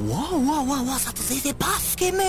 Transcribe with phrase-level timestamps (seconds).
[0.00, 2.28] Wow, wow, wow, wow, sa të zezë e paske me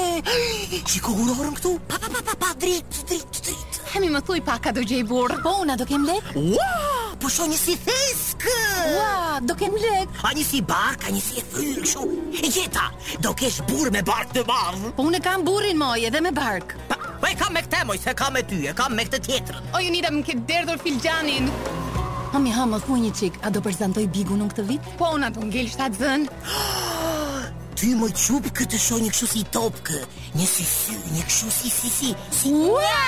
[0.83, 4.57] Qiko urorën këtu Pa, pa, pa, pa, pa, drit, drit, drit Hemi më thuj pa
[4.59, 6.71] ka do gjej burë Po, una do kem lek Ua,
[7.21, 8.57] po sho një si theskë
[8.97, 12.03] Wow, do kem lek A një si bark, a një si e thyrë shu
[12.43, 12.89] E gjeta,
[13.23, 16.75] do kesh burë me bark të madhë Po, une kam burin moj edhe me bark
[16.91, 19.23] Pa, po e kam me këte moj, se kam me ty, e kam me këte
[19.29, 21.47] tjetërën O, ju një më këtë derdhur filgjanin
[22.35, 24.91] Hami, ha, më thuj një qik, a do përzantoj bigu këtë vit?
[24.99, 25.71] Po, una do ngell
[27.81, 30.01] ty më qup këtë shoh një kështu si topkë,
[30.37, 32.09] një si sy, një kështu si si si.
[32.39, 32.99] Si ua,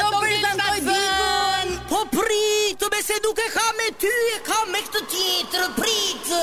[0.00, 1.70] do të bëj tani këtë digun.
[1.92, 6.34] Po pritë, të duke ka me ty e ka me këtë tjetër, prit.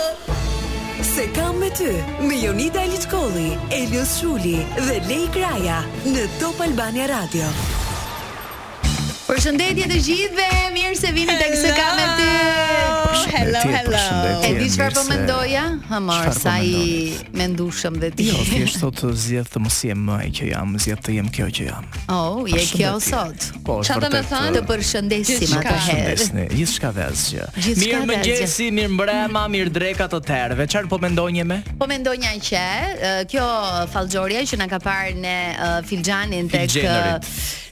[1.12, 1.92] Se kam me ty,
[2.24, 3.50] me Jonida Elitkolli,
[3.82, 7.52] Elios Shuli dhe Lej Kraja në Top Albania Radio.
[9.24, 10.46] Përshëndetje të gjithëve,
[10.76, 12.32] mirë se vini tek së kam me ty.
[13.34, 14.00] Hello, hello.
[14.46, 15.62] E di çfarë po mendoja?
[15.88, 18.26] Ha marr po sa i mendushëm dhe ti.
[18.34, 21.48] Jo, thjesht sot zgjedh të mos jem më ai që jam, zgjedh të jem kjo
[21.56, 21.88] që jam.
[22.18, 23.48] Oh, je kjo sot.
[23.66, 24.52] Po, çfarë do të thonë?
[24.58, 26.30] Të përshëndesim atë herë.
[26.58, 27.50] Gjithçka ka vezë që.
[27.80, 30.68] Mirë mëngjesi, mirë mbrëma, mirë dreka të tërëve.
[30.76, 31.62] Çfarë po mendonje me?
[31.80, 33.48] Po mendonja që eh, kjo
[33.96, 36.82] fallxhoria që na ka parë në eh, Filxhanin tek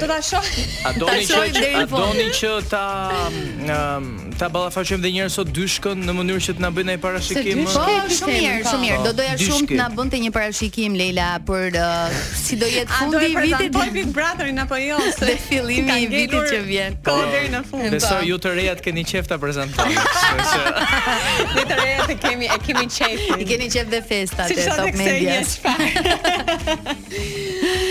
[0.00, 0.50] Do ta shoh.
[0.88, 1.42] A doni që
[1.82, 2.84] a doni që ta
[3.28, 7.62] um, ta ballafaqojmë edhe një sot dyshkën në mënyrë që të na bëjë ndaj parashikim.
[7.68, 7.84] Po,
[8.20, 8.98] shumë mirë, shumë mirë.
[9.00, 12.85] Po, do doja shumë të na bënte një parashikim Leila për uh, si do jetë
[12.86, 16.96] vitet fundi i vitit po Big Brotherin apo jo se fillimi i vitit që vjen
[17.04, 21.80] po deri në fund besoj ju të reja të keni qejf ta prezantoni ne të
[21.82, 25.60] reja të kemi e kemi qejf i keni qejf dhe festat e top media si
[25.60, 27.85] sa tek se një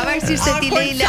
[0.00, 1.08] Pavarësisht se ti Leila,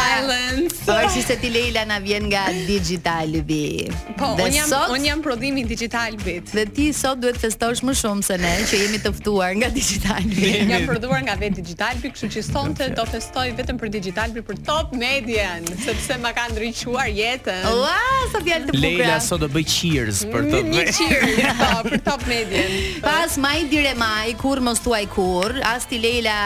[0.84, 3.88] pavarësisht se ti Leila na vjen nga Digital Bi.
[4.20, 6.50] Po, dhe un jam sot, un jam prodhimi i Digital Bit.
[6.52, 10.26] Dhe ti sot duhet festosh më shumë se ne që jemi të ftuar nga Digital
[10.34, 10.42] Bi.
[10.52, 14.34] Ne jam prodhuar nga vetë Digital Bi, kështu që sonte do festoj vetëm për Digital
[14.36, 15.54] Bi për Top Media,
[15.86, 17.62] sepse ma ka ndriçuar jetën.
[17.72, 17.94] Ua,
[18.34, 18.82] sa fjalë të bukura.
[18.84, 20.74] Leila sot do bëj cheers për Top Media.
[20.74, 22.66] Një cheers po, për Top Media.
[23.08, 26.36] Pas maj dire maj, kur mos tuaj kur, as ti Leila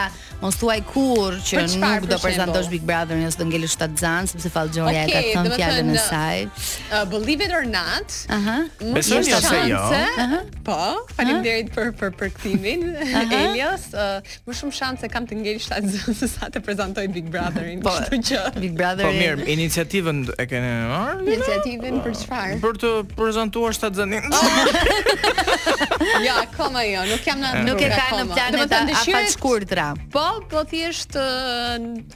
[0.41, 4.51] mos thuaj kur që nuk do prezantosh Big Brother nëse do ngelësh shtat xhan sepse
[4.53, 6.43] Fallxhoria okay, e ka thënë fjalën e saj.
[6.47, 8.13] Uh, believe it or not.
[8.33, 8.57] Aha.
[8.93, 9.81] Besoj se jo.
[9.81, 10.41] Aha.
[10.67, 10.77] Po,
[11.17, 12.85] faleminderit për për për kthimin
[13.21, 13.89] Elias.
[13.97, 17.95] Uh, më shumë shanse kam të ngelësh shtatzan se sa të prezantoj Big Brotherin, po,
[17.97, 18.43] kështu që.
[18.61, 21.25] Big Po mirë, iniciativën e kanë marrë.
[21.27, 22.59] Iniciativën për ah, çfarë?
[22.63, 24.29] Për të prezantuar shtatzanin.
[24.29, 24.37] xhanin.
[24.37, 26.15] Oh!
[26.27, 29.89] ja, koma jo, nuk jam në Nuk e ka në planet të afat shkurtra.
[30.13, 31.13] Po, po thjesht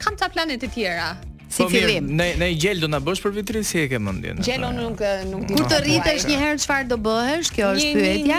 [0.03, 1.11] kam ca plane të tjera.
[1.51, 2.07] Si po fillim.
[2.16, 4.38] Ne ne gjel do na bësh për vitrin si e ke mendjen?
[4.45, 5.01] Gjel unë nuk
[5.31, 5.55] nuk di.
[5.57, 7.49] Kur të rritesh një herë çfarë do bëhesh?
[7.55, 8.38] Kjo është pyetja.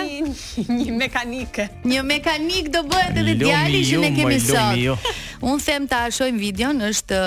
[0.81, 1.66] Një mekanike.
[1.88, 5.12] Një mekanik do bëhet edhe djali që ne kemi sot.
[5.43, 7.21] Un them ta shohim videon, është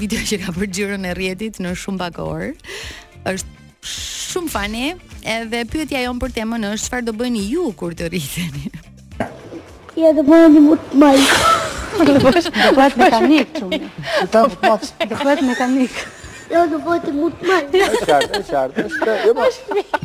[0.00, 2.50] video që ka për xhirën e rrjetit në shumë pak orë.
[3.30, 3.58] Është
[4.30, 4.90] shumë fani,
[5.36, 8.68] edhe pyetja jon për temën është çfarë do bëni ju kur të rriteni?
[10.04, 11.28] Ja do bëni një mutmaj.
[11.90, 13.80] Dëhet mekanik, qëmë.
[14.30, 15.10] Dëhet mekanik.
[15.10, 15.94] Dëhet mekanik.
[16.50, 17.72] Jo, në bëjtë mutë majtë.
[17.78, 18.76] E qartë, e qartë.
[18.82, 19.44] E shte, jo, ma...
[19.50, 19.54] Po.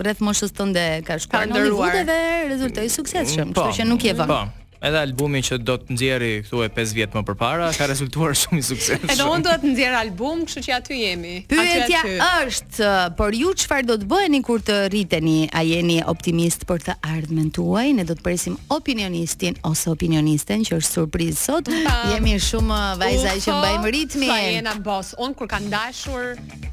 [0.01, 2.19] rreth moshës tënde ka shkuar në Hollywood dhe
[2.51, 3.67] rezultoj suksesshëm, po.
[3.67, 4.41] kështu që nuk je Po.
[4.81, 8.61] Edhe albumi që do të nxjerrë këtu e 5 vjet më përpara ka rezultuar shumë
[8.63, 9.11] i suksesshëm.
[9.13, 11.33] Edhe unë do të nxjerr album, kështu që aty jemi.
[11.51, 11.99] Pyetja
[12.47, 12.87] është,
[13.19, 15.35] por ju çfarë do të bëheni kur të rriteni?
[15.53, 17.91] A jeni optimist për të ardhmen tuaj?
[17.99, 21.69] Ne do të presim opinionistin ose opinionisten që është surprizë sot.
[21.85, 24.33] Pa, jemi shumë uh, vajza që mbajmë ritmin.
[24.33, 26.31] Sa jena boss, unë kur ka dashur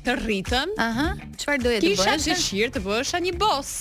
[0.08, 1.10] të rritem, aha,
[1.44, 2.04] çfarë doje të bësh?
[2.06, 3.76] Kisha dëshirë të bëhesha një boss.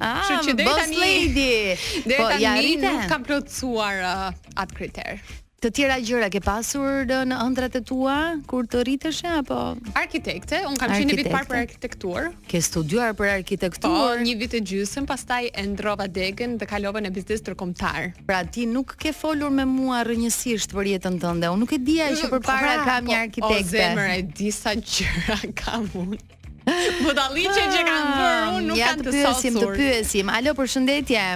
[0.00, 1.56] Ah, që boss tani, lady.
[2.08, 5.20] Dhe po, tani nuk kam plotësuar uh, atë kriter.
[5.56, 8.16] Të tjera gjëra ke pasur në ëndrat e tua
[8.46, 9.56] kur të rritesh apo
[9.96, 10.58] arkitekte?
[10.68, 12.28] Un kam qenë vit parë për arkitektur.
[12.52, 16.68] Ke studiuar për po, arkitektur po, një vit e gjysëm, pastaj e ndrova degën dhe
[16.70, 18.10] kalova në biznes ndërkombëtar.
[18.28, 21.48] Pra ti nuk ke folur me mua rrënjësisht për jetën tënde.
[21.56, 23.64] Un nuk e dija që mm, përpara kam po, një arkitekte.
[23.64, 26.22] Po, zemër e disa gjëra kam unë.
[26.66, 29.20] Budalliqe që kanë ah, bërë, unë nuk kanë të sosur.
[29.20, 30.32] të pyesim, të pyesim.
[30.38, 31.26] Alo, për shëndetje.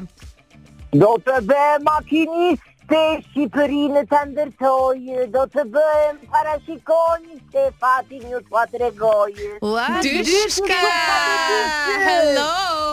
[1.05, 2.69] Do të bë makiniste
[3.23, 9.51] Shqipërinë të ndërtojë, do të bëhem parashikoni se fati një të pa regojë.
[9.69, 10.81] Ua, dyshka!
[12.03, 12.49] Hello!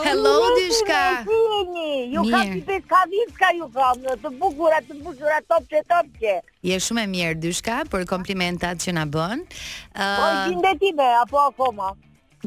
[0.05, 1.01] Hello, dyshka!
[1.31, 1.97] Dyshka!
[2.13, 6.37] Ju ka pipe skavitska ju kam, të bukurat, të bukura, top topqe.
[6.69, 9.41] Je shumë e mirë, dyshka, për komplimentat që na bën.
[9.97, 9.97] Uh...
[9.97, 11.95] Po, ah, gjindetime, apo akoma?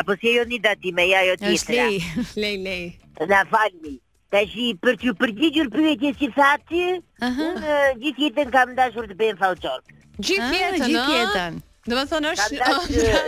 [0.00, 1.86] apo si jo një dati me ja jo tjetra.
[1.86, 2.84] është lej, lej,
[3.28, 3.94] Na falni.
[4.28, 7.54] Ta shi, për që përgjigjur pyetje që thati, uh -huh.
[7.56, 9.88] unë gjithjetën kam dashur të bëj falqorë.
[10.26, 11.52] Gjithjetën, ah, gjithjetën.
[11.88, 12.62] Do të thonë është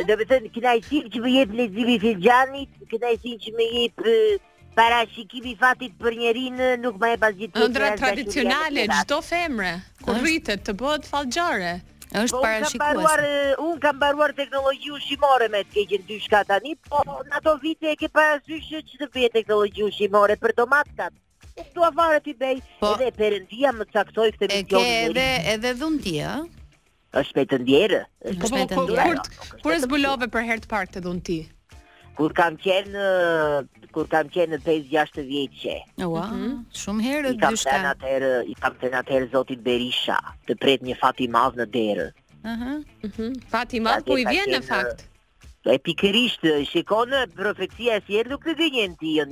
[0.08, 3.68] do të thënë kënaqësi që, vjen që më jep leximi i Filxhanit, kënaqësi që më
[3.72, 4.08] jep
[4.76, 7.64] para shikimi fatit për njerin nuk më jep asgjë tjetër.
[7.70, 9.72] Ëndra tradicionale çdo femre
[10.04, 11.72] kur rritet të bëhet fallxare.
[12.10, 13.26] Është po, parashikues.
[13.64, 17.92] Un kam mbaruar teknologji ushqimore me të keqen dy shka tani, po në ato vite
[17.94, 21.14] e ke parasysh që të bëhet teknologji ushqimore për domatkat.
[21.56, 24.90] Nuk dua fare po, edhe perëndia më caktoi këtë mision.
[25.16, 26.34] Edhe edhe dhuntia,
[27.18, 28.00] është me të ndjerë.
[28.42, 31.38] Po, po, kur, kur e zbulove për herë të parë të dhënë ti?
[32.18, 33.04] Kur kam qenë,
[33.94, 35.76] kur kam qenë 5-6 të vjeqe.
[36.04, 36.56] Ua, mm -hmm.
[36.82, 37.78] shumë herë të dyshka.
[38.46, 42.08] I kam të në zotit Berisha, të pret një fat i madhë në derë.
[42.42, 43.42] Uh -huh.
[43.50, 44.98] Fat i madhë, ku i vjen në fakt.
[45.74, 46.40] E pikërisht,
[46.70, 49.24] shikonë, profecia e fjerë nuk të gënjën ti, jo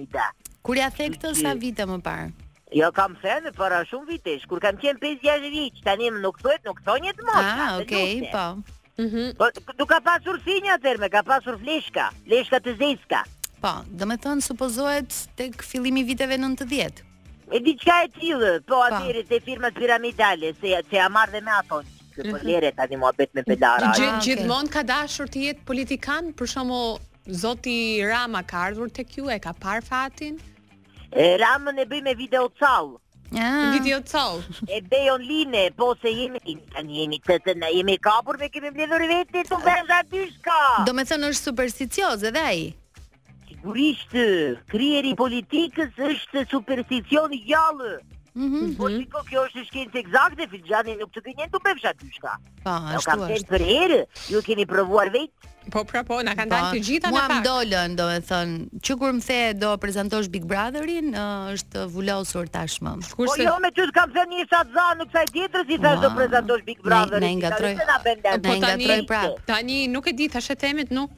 [0.62, 2.28] Kur ja the këtë sa vite më parë?
[2.76, 6.64] Jo kam thënë para shumë vitesh, kur kam qenë 5-6 vjeç, tani më nuk thuhet,
[6.68, 7.36] nuk thonjë të mos.
[7.36, 8.58] Ah, okay, po.
[8.98, 9.06] Mhm.
[9.06, 13.22] Mm po do ka pasur sinja atëherë, ka pasur fleshka, fleshka të zeska.
[13.62, 17.02] Po, do të supozohet tek fillimi i viteve 90.
[17.50, 18.82] E çka e tillë, po, po.
[18.86, 21.80] atëherë te firma piramidale, se se ha marrë dhe me ato.
[22.12, 22.36] Që mhm.
[22.36, 23.94] po lere tani mua bet me pelara.
[23.96, 27.78] Ah, gjithmonë ka dashur të jetë politikan, për shkakun Zoti
[28.08, 30.36] Rama ka ardhur tek ju e ka parë fatin?
[31.16, 33.00] E ramën e bëj me video call.
[33.36, 33.70] Ah.
[33.74, 34.40] Video call.
[34.66, 36.40] E bëj online, po se jemi
[36.74, 40.58] tani jemi të të na jemi kapur me kemi mbledhur vetë tu bëza dyshka.
[40.88, 42.60] Do të thonë është supersticioz edhe ai.
[43.48, 44.14] Sigurisht,
[44.74, 47.96] krijeri politikës është supersticion gjallë
[48.38, 48.78] Mhm.
[48.78, 48.98] Po mm -hmm.
[49.02, 52.32] shiko kjo është shkencë eksakte, filxhani nuk të gënjen të bëfsha dyshka.
[52.66, 53.06] Po, ashtu është.
[53.08, 54.00] Ka qenë për herë,
[54.32, 55.46] ju keni provuar vetë?
[55.74, 57.28] Po pra po, na kanë dalë të gjitha në pak.
[57.32, 58.54] Muam dolën, domethënë,
[58.86, 61.08] që kur më the do prezantosh Big Brotherin,
[61.56, 62.92] është vulosur tashmë.
[63.10, 66.10] Po jo me ty të kam thënë isha za në kësaj ditë se thash do
[66.18, 67.28] prezantosh Big Brotherin.
[67.28, 67.74] Ne ngatroj.
[68.42, 69.30] Po, ne ngatroj prap.
[69.50, 71.10] Tani nuk e di tash e nuk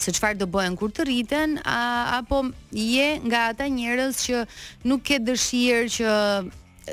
[0.04, 1.54] se çfarë do bëhen kur të rriten,
[2.18, 2.42] apo
[2.76, 4.38] je nga ata njerëz që
[4.90, 6.04] nuk ke dëshirë që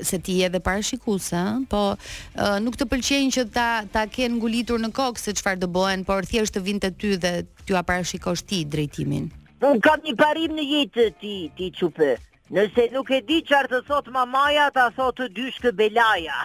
[0.02, 4.80] se ti je edhe parashikuese, po uh, nuk të pëlqen që ta ta ken ngulitur
[4.80, 7.34] në kokë se çfarë do bëhen, por thjesht të vinte ty dhe
[7.66, 9.28] t'ju a parashikosh ti drejtimin.
[9.62, 12.14] Un kam një parim në jetë ti ti çupë.
[12.52, 16.36] Nëse nuk e di çfarë të thot mamaja, ta thot të dyshkë belaja.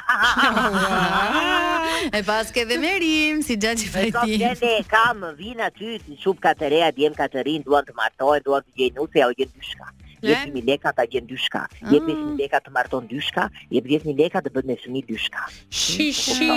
[2.18, 4.36] e pas ke dhe merim, si gjatë që fajti.
[4.38, 4.54] E
[4.86, 9.08] kam, kam, vina ty, si shumë katerea, djemë katerin, duan të martojnë, duan të gjenu,
[9.10, 9.90] se ajo o gjenë dyshka.
[10.26, 11.60] 10.000 leka ta gjen dyshka.
[11.70, 11.90] Ah.
[11.94, 15.44] Jep 10000 leka të marton dyshka, jep 10000 leka të bëhet me fëmi dyshka.
[15.80, 16.48] Shi shi.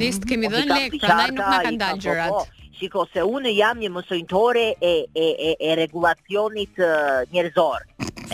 [0.00, 2.32] Nis kemi po, dhën lek, prandaj nuk na kanë po, dalë gjërat.
[2.32, 4.94] Po, Shiko, se unë jam një mësojnëtore e,
[5.24, 6.80] e, e, e regulacionit
[7.32, 7.86] njerëzor.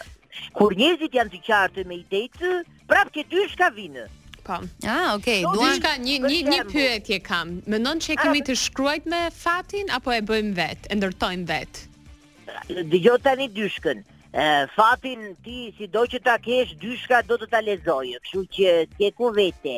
[0.57, 2.53] Kur njerëzit janë të qartë me i idejtë,
[2.91, 4.09] prapë ke dy shka vinë.
[4.45, 4.59] Po.
[4.87, 5.43] Ah, okay.
[5.55, 7.51] Do një një një pyetje kam.
[7.71, 11.83] Mendon se kemi të shkruajt me fatin apo e bëjmë vet, e ndërtojmë vet?
[12.69, 14.01] Dëgjoj tani dyshkën.
[14.33, 14.45] E,
[14.75, 19.11] fatin ti si do që ta kesh dyshka do të ta lezojë, kështu që ti
[19.19, 19.77] ku vete.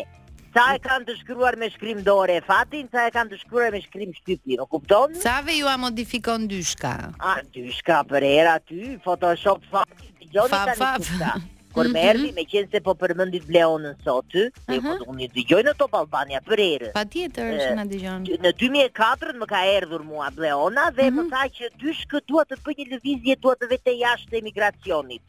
[0.55, 3.83] Sa e kanë të shkruar me shkrim dore fatin, sa e kanë të shkruar me
[3.85, 5.19] shkrim shtypi, e kupton?
[5.27, 6.95] Sa ve ju a modifikon dyshka?
[7.21, 10.79] A, dyshka për era ty, Photoshop fatin, Dëgjoj tani.
[10.79, 11.35] Fa, fa,
[11.75, 12.37] kur më mhm, erdhi mhm.
[12.39, 16.41] me qenë se po përmendi Bleonën sot ty, ju po doni dëgjoj në Top Albania
[16.47, 16.91] për erë.
[16.97, 18.39] Patjetër është na dëgjojnë.
[18.47, 21.53] Në 2004 më ka erdhur mua Bleona dhe më tha mhm.
[21.57, 25.27] që dysh kë duat të bëj një lëvizje duat të vete jashtë emigracionit.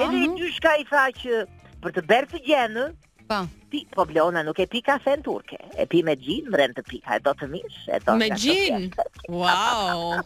[0.00, 1.42] Edhe dysh ka i tha që
[1.84, 2.86] për të bërë të gjenë
[3.26, 3.40] Pa.
[3.72, 6.84] Ti, po Bleona nuk e pi kafe turke E pi me gjin më rend të
[6.86, 7.16] pika.
[7.18, 8.84] e do të mish e do Me gjin?
[9.26, 10.22] Wow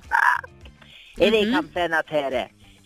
[1.25, 1.97] Edhe i kam fen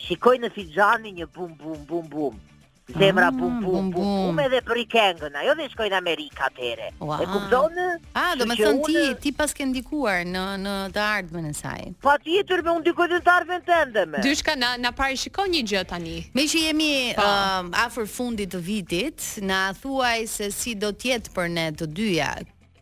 [0.04, 2.38] Shikoj në fijani një bum bum bum bum
[2.86, 6.90] zemra ah, bum bum bum edhe për i këngën, ajo dhe shkojnë Amerika atere.
[7.00, 7.16] Wow.
[7.24, 7.86] E kuptonë?
[8.22, 11.86] Ah, do me thënë ti, ti pas ke ndikuar në, në të ardhme në saj.
[12.04, 15.46] Pa ti e tërme, unë dikojnë të ardhme të ndëme Dyshka, na, na pari shiko
[15.54, 16.18] një gjë tani.
[16.36, 21.32] Me që jemi um, uh, afer fundit të vitit, na thuaj se si do tjetë
[21.38, 22.30] për ne të dyja,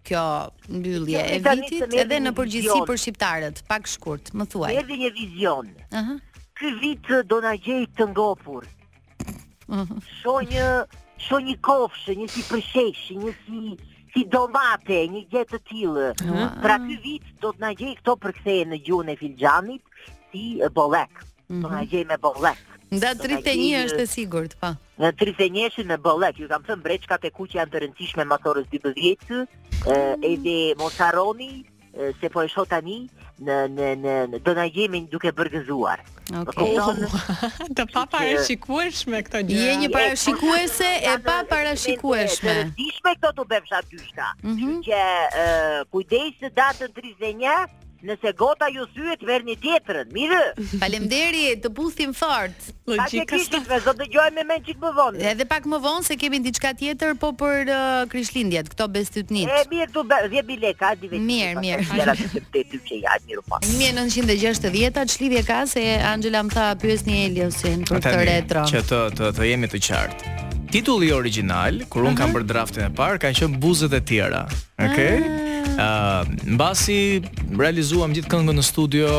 [0.03, 0.27] kjo
[0.67, 4.77] mbyllje e vitit edhe në përgjithësi për shqiptarët, pak shkurt, më thuaj.
[4.83, 5.73] Edhe një vizion.
[5.91, 5.91] Aha.
[6.03, 6.23] Uh -huh.
[6.59, 8.67] Ky vit uh, do na gjej të ngopur,
[10.21, 10.65] Sho një
[11.23, 13.61] sho një kofshë, një si përsheshi, një si
[14.13, 16.07] si domate, një gjë të tillë.
[16.65, 20.45] Pra ky vit do të na gjej këto për përkthehen në gjuhën e filxhanit si
[20.77, 21.23] bollek.
[21.49, 21.89] Do na mhm.
[21.93, 22.61] gjej me bollek.
[22.93, 24.75] Nda 31 është e sigurt, pa.
[25.01, 28.69] Nga 31 është me bollek, ju kam thëmë breçkat e kuq janë të rëndësishme motorës
[28.77, 29.47] 12,
[29.83, 30.23] E mm.
[30.29, 31.49] edhe mosharoni,
[32.21, 32.97] se po e shoh tani
[33.43, 34.13] në në në
[34.47, 36.01] do na jemi duke bërgëzuar.
[36.43, 36.79] Okej.
[36.81, 37.69] Okay.
[37.77, 39.59] të pa parashikueshme këto gjë.
[39.67, 42.57] Je një parashikuese e pa parashikueshme.
[42.79, 44.31] Dishme këto të bëfsha dyshta.
[44.41, 44.73] shta.
[44.89, 50.11] Që uh, kujdes datën 31 nëse gota ju thyet merr një tjetrën.
[50.15, 50.41] Mirë.
[50.83, 52.69] Faleminderit, të buthim fort.
[52.91, 55.27] Logjikisht me zot dëgjojmë më një çik më vonë.
[55.33, 59.49] Edhe pak më vonë se kemi diçka tjetër po për uh, Krishtlindjet, këto bestytnit.
[59.51, 61.23] E mirë, tu 10 bileta, di vetë.
[61.31, 61.83] Mirë, mirë.
[61.93, 63.61] Gjëra të mirë pa.
[63.71, 68.67] 1960-ta çlidhje ka se Angela më tha pyesni Eliosin për këtë retro.
[68.73, 72.39] Që të të të jemi të qartë titulli original kur un kam mhm.
[72.41, 74.47] bër draftin e parë ka qenë buzët e tjera.
[74.81, 74.87] Okej.
[74.89, 75.41] Okay?
[75.73, 76.97] Uh, ah, mbasi
[77.57, 79.11] realizuam gjithë këngën në studio,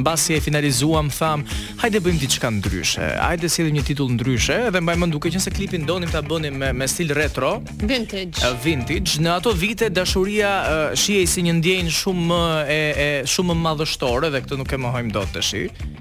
[0.00, 1.42] mbasi e finalizuam, tham,
[1.82, 3.04] hajde bëjmë diçka ndryshe.
[3.20, 6.22] Hajde si edhe një titull ndryshe dhe mbajmë mend duke qenë se klipin donim ta
[6.26, 7.52] bënim me, me stil retro,
[7.84, 8.40] vintage.
[8.40, 9.18] Uh, vintage.
[9.22, 10.54] Në ato vite dashuria
[10.94, 12.40] uh, si një ndjenjë shumë më
[12.74, 15.52] e, e shumë më madhështore dhe këtë nuk e mohojmë dot tash.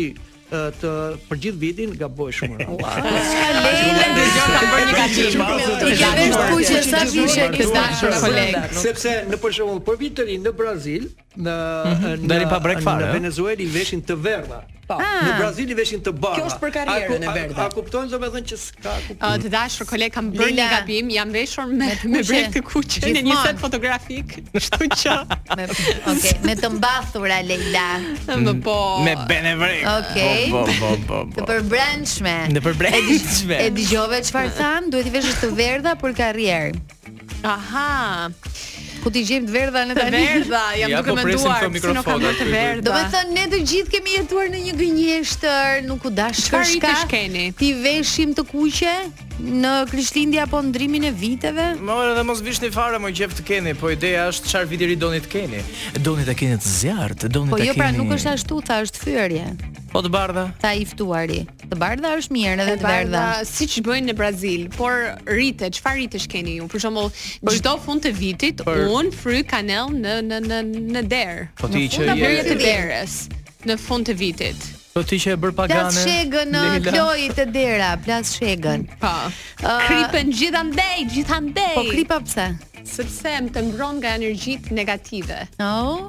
[0.50, 0.90] të
[1.28, 2.60] për gjithë vitin gaboj shumë.
[2.62, 5.42] Ja le të bëj një gatishëm.
[5.80, 8.60] Ti ja vesh kuqe sa vishë ke dashur koleg.
[8.84, 11.10] Sepse në për shembull për vit të ri në Brazil
[11.46, 11.58] në
[11.92, 12.24] mhm.
[12.24, 12.40] në
[12.78, 13.12] eh?
[13.18, 14.94] Venezuelë i veshin të verdha Po.
[15.02, 15.24] Ah.
[15.26, 16.38] Në Brazil i veshin të bardha.
[16.38, 17.64] Kjo është për karrierën e Berta.
[17.64, 19.40] A, kupton zonë që s'ka kupton.
[19.42, 23.24] të dashur kole kam bërë një gabim, jam veshur me me brek të kuqe në
[23.26, 25.16] një set fotografik, kështu që.
[26.12, 27.86] Okej, me të mbathur a Leila.
[28.28, 28.76] Më mm, po.
[29.08, 29.90] Me benevrim.
[29.96, 30.46] Okej.
[30.54, 31.34] Po po po po.
[31.40, 32.36] Të përbrendshme.
[32.54, 33.60] Të përbrendshme.
[33.66, 34.88] E dëgjove çfarë than?
[34.94, 36.96] Duhet i veshësh të verdha për karrierë.
[37.42, 37.90] Aha
[39.06, 40.22] ku ti gjejmë të verdha në tani.
[40.26, 41.62] Verdha, jam ja, duke po menduar.
[41.62, 42.86] Si nuk të verdha.
[42.88, 46.92] Do të thënë ne të gjithë kemi jetuar në një gënjeshtër, nuk u dashkë shka.
[47.62, 48.94] Ti veshim të kuqe,
[49.42, 51.68] në Krishtlindje apo ndrimin e viteve?
[51.76, 54.96] Jo, edhe mos vishni fare, më gjep të keni, po ideja është çfarë viti ri
[55.00, 55.62] doni të keni.
[56.04, 57.56] Doni të keni të zjarrt, doni të keni.
[57.56, 59.50] Po jo, pra nuk është ashtu, tha është fyerje.
[59.92, 60.46] Po të bardha.
[60.60, 61.42] Tha i ftuari.
[61.66, 62.96] Të bardha është mirë edhe të bardha.
[62.96, 64.96] Të bardha siç bëjnë në Brazil, por
[65.30, 66.70] rite, çfarë rite shkeni ju?
[66.72, 67.12] Për shembull,
[67.52, 70.62] çdo fund të vitit un fry kanell në në në
[70.96, 71.44] në der.
[71.60, 72.10] Po ti që
[72.56, 73.04] je
[73.66, 74.75] në fund të vitit.
[74.96, 75.92] Po ti që e bër pagane.
[75.92, 78.86] Plas shegën në uh, lojë të dera, plas shegën.
[79.02, 79.10] Po.
[79.60, 81.74] Uh, Kripën gjithandaj, gjithandaj.
[81.76, 82.46] Po kripa pse?
[82.88, 85.42] Sepse më të ngron nga energjitë negative.
[85.60, 86.06] Jo.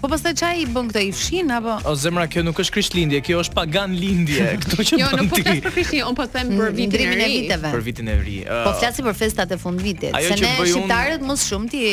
[0.00, 1.76] Po pastaj çai i bën këtë i fshin apo?
[1.86, 5.06] O zemra kjo nuk është krisht lindje, kjo është pagan lindje, kjo që jo, bën.
[5.06, 7.72] Jo, nuk po flas për krisht, un po them për mm, vitrimin e viteve.
[7.76, 8.36] Për vitin e vri.
[8.50, 11.84] Po uh, flasi për festat e fundvitit, se ne shqiptarët mos shumë ti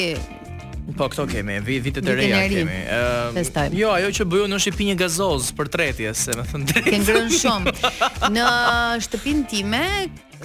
[0.95, 2.77] Po këto kemi, vi, vitet e reja kemi.
[2.87, 7.01] Ëm uh, jo, ajo që bëu në shtëpi gazoz për tretje, se më thën Ke
[7.01, 7.73] ngrënë shumë.
[8.31, 8.45] Në
[9.03, 9.81] shtëpinë time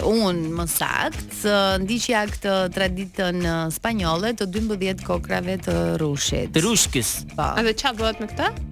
[0.09, 1.47] un më sakt
[1.85, 3.45] ndiqja këtë traditën
[3.77, 6.51] spanjolle të 12 kokrave të rrushit.
[6.57, 7.17] Të rushkis.
[7.37, 7.53] Po.
[7.55, 8.53] A dhe çfarë bëhet me këtë?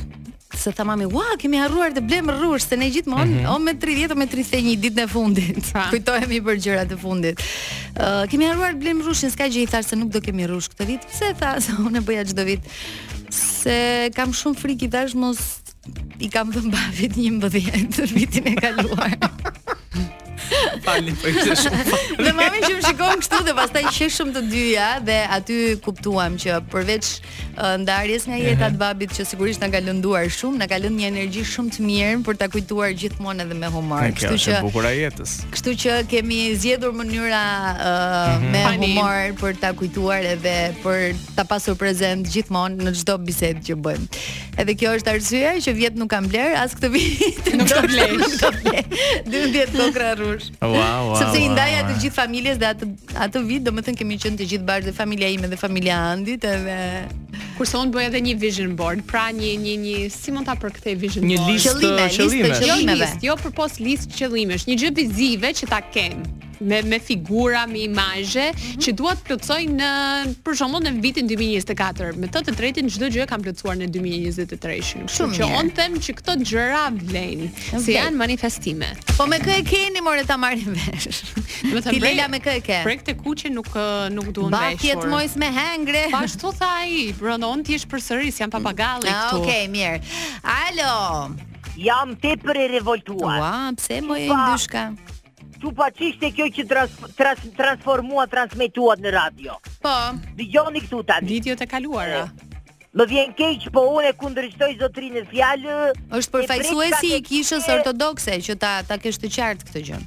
[0.54, 3.56] se tha mami, ua, kemi harruar të blem rrush, se ne gjithmonë, mm -hmm.
[3.56, 7.41] o me 30 o me 31 ditë në fundit, kujtojemi për gjërat të fundit.
[7.98, 10.69] Uh, kemi harruar të blem rrushin, s'ka gjë i thash se nuk do kemi rrush
[10.69, 12.62] këtë vit, pse tha, se unë e bëja gjithdo vit,
[13.34, 15.41] se kam shumë frik i thash mos
[16.19, 16.62] i kam dhe
[17.02, 19.10] vit një mbëdhjet të vitin e kaluar.
[20.86, 21.96] Falni po ishte shumë.
[22.26, 26.58] Dhe mami që më shikon kështu dhe pastaj qeshëm të dyja dhe aty kuptuam që
[26.74, 30.80] përveç uh, ndarjes nga jeta e babit që sigurisht na ka lënduar shumë, na ka
[30.84, 34.06] lënë një energji shumë të mirë për ta kujtuar gjithmonë edhe me humor.
[34.17, 35.36] kështu që bukura jetës.
[35.54, 37.43] Kështu që kemi zgjedhur mënyra
[37.74, 38.54] uh, mm -hmm.
[38.54, 43.74] me humor për ta kujtuar edhe për ta pasur prezant gjithmonë në çdo bisedë që
[43.86, 44.08] bëjmë.
[44.63, 47.48] Edhe kjo është arsyeja që vjet nuk kam bler as këtë vit.
[47.58, 48.41] Nuk do blesh.
[49.34, 50.52] 12 kokrë dashur.
[50.62, 50.74] Wow,
[51.10, 51.16] wow.
[51.20, 52.90] Sepse i ndaja të gjithë familjes dhe atë
[53.28, 56.78] atë vit, domethënë kemi qenë të gjithë bashkë dhe familja ime dhe familja Andit edhe
[57.58, 60.98] kurse unë bëj edhe një vision board, pra një një një si mund ta përkthej
[61.02, 61.34] vision board?
[61.34, 62.80] Një listë qëllime, listë jo, qëllimeve.
[62.80, 66.26] Jo, listë, jo përpos listë qëllimesh, një gjë vizive që ta kem
[66.63, 68.78] me me figura, me imazhe mm -hmm.
[68.84, 69.89] që duat të plotsoj në
[70.43, 72.15] për shkakun në vitin 2024.
[72.21, 75.06] Me të të tretin çdo gjë kam plotsuar në 2023.
[75.08, 77.69] Kështu që on them që këto gjëra vlen, okay.
[77.69, 78.89] se si janë manifestime.
[79.17, 81.23] Po me kë e keni more ta marrin vesh.
[81.73, 82.80] Do të thënë me kë e ke?
[82.88, 83.69] Projekt e kuqe nuk
[84.15, 84.76] nuk duon vesh.
[84.76, 86.08] Ba kjet me hengre.
[86.13, 89.36] Po ashtu tha ai, prandon ti je përsëri, jam papagalli ah, këtu.
[89.38, 89.99] Okej, okay, mirë.
[90.43, 91.36] Alo.
[91.76, 93.39] Jam tepër i revoltuar.
[93.39, 94.84] Ua, pse më e ndyshka?
[95.63, 99.54] tu pa qishte kjo që trans, trans, transformua, transmituat në radio.
[99.86, 99.93] Po.
[100.39, 101.30] Dijoni këtu tani.
[101.38, 102.26] Video të kaluara.
[102.99, 105.78] Më vjen keq, po unë kundërshtoj zotrinë fjalë.
[106.19, 110.02] Është përfaqësuesi i kishës ortodokse që ta ta kesh të qartë këtë gjë.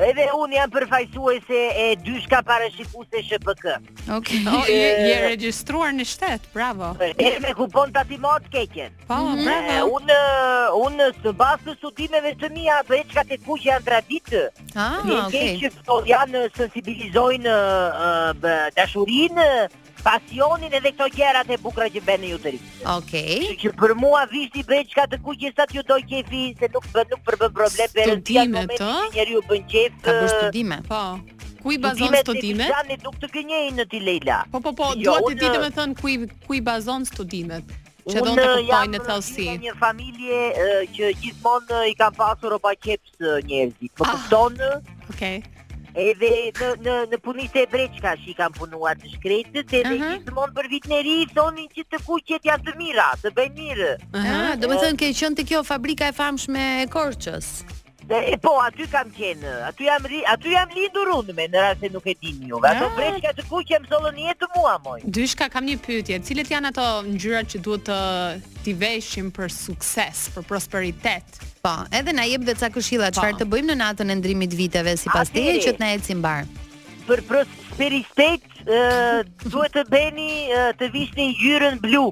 [0.00, 3.66] Edhe unë jam përfajsuese e dyshka parashikuse SHPK.
[4.16, 6.92] Ok, no, oh, je, je registruar në shtetë, bravo.
[7.04, 8.96] E me kupon të ati matë keqen.
[9.02, 9.44] Pa, po, mm -hmm.
[9.44, 9.98] bravo.
[10.86, 14.42] Unë, së basë të sutimeve të mija, ato e qka të ku që janë traditë.
[14.72, 15.04] Ah, ok.
[15.04, 17.58] Në keqë të janë sensibilizojnë
[18.76, 19.48] dashurinë,
[20.00, 22.56] pasionin edhe këto gjërat e bukura që bën në të Okej.
[22.94, 23.56] Okay.
[23.62, 26.84] Që për mua vishti bëj çka të kujt që sa ti do kefi se nuk
[26.94, 30.06] përbë problem për ti në momentin që njeriu bën çe studimet.
[30.06, 30.78] Ka bërë studime.
[30.88, 31.50] Po.
[31.62, 32.66] Ku i bazon studimet?
[32.66, 34.42] Studimet i nuk të gënjej në ti Leila.
[34.52, 36.08] Po po po, jo, dua të di të më thon ku
[36.46, 37.64] ku i bazon studimet.
[38.10, 39.46] Që unë të jam në thellësi.
[39.50, 40.42] Unë një familje
[40.96, 43.92] që gjithmonë i kam pasur opa qeps njerëzit.
[44.00, 44.56] Po kupton?
[45.12, 45.42] Okej.
[46.00, 50.04] Edhe në në në punitë e breçka që i kanë punuar të shkretët, edhe uh
[50.04, 50.12] -huh.
[50.20, 53.90] gjithmonë për vitin e ri thonin që të kuqjet janë të mira, të bëjnë mirë.
[53.90, 54.38] Aha, uh -huh.
[54.38, 54.60] uh -huh.
[54.62, 57.46] do të thonë ke qenë ti kjo fabrika e famshme e Korçës.
[58.10, 61.60] Dhe, e po, aty kam qenë, aty jam, ri, aty jam lindur unë me, në
[61.62, 62.58] rrasë nuk e din ju.
[62.58, 62.88] Ato ja.
[62.88, 62.96] Ah.
[62.96, 64.96] breshka të kuqë jam zollën jetë mua, moj.
[65.18, 67.98] Dyshka, kam një pytje, cilët janë ato gjyra që duhet të
[68.64, 71.38] t'i veshim për sukses, për prosperitet?
[71.62, 73.44] Po, edhe na jep dhe ca këshilla, qëfar po.
[73.44, 76.48] të bëjmë në natën e ndrimit viteve, si pas të e që t'na e cimbar?
[77.06, 78.50] Për prosperitet,
[79.46, 80.32] duhet të beni,
[80.82, 82.08] të vishni gjyren blu.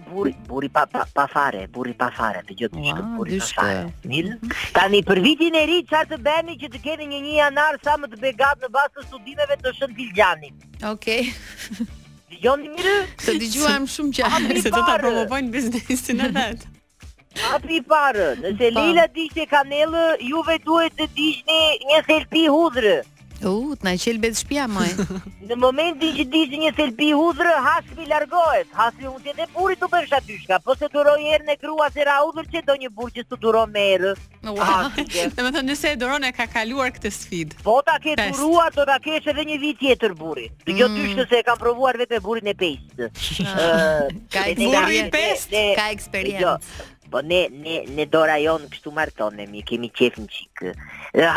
[0.09, 3.55] buri, buri pa, pa, pa fare, buri pa fare, të gjithë wow, buri dishke.
[3.55, 3.87] pa fare.
[4.11, 4.31] Nil,
[4.77, 7.95] tani për vitin e ri, qarë të bëni që të keni një një janar sa
[8.01, 10.51] më të begat në basë të studimeve të shën Biljani.
[10.91, 11.21] Okej.
[11.29, 11.87] Okay.
[12.31, 12.95] Dijoni mirë?
[13.21, 14.59] Të dijuam shumë qarë.
[14.65, 16.71] Se të të promovojnë biznesin e vetë.
[17.45, 22.97] Hapi parë, nëse Lila dishte kanelë, juve duhet të dishni një selpi hudrë.
[23.41, 24.89] U, uh, të nëjqel betë shpia, maj
[25.49, 29.89] Në momentin që dishtë një thelpi hudrë, hasmi largohet Hasmi unë që dhe burit të
[29.89, 32.91] bërë shatyshka Po se të rojë erë në krua se ra hudrë që do një
[32.99, 34.13] burë që së të duron me erë
[34.45, 37.59] Në më thënë nëse e duron e ka kaluar këtë sfidë.
[37.65, 40.89] Po ta ke të do ta ke edhe dhe një vit jetër burit Dhe kjo
[40.91, 40.97] mm.
[41.01, 43.11] dyshtë se e kam provuar vetë e burit në pesë
[44.61, 46.57] Burit pesë, ka eksperiencë jo.
[47.11, 50.61] Po ne ne ne do rajon kështu martonemi, mi kemi qef një çik.